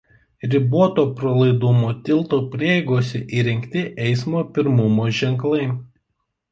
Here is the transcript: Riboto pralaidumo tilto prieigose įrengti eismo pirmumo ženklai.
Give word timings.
Riboto 0.53 1.03
pralaidumo 1.19 1.91
tilto 2.09 2.39
prieigose 2.55 3.23
įrengti 3.43 3.85
eismo 4.09 4.43
pirmumo 4.59 5.11
ženklai. 5.21 5.67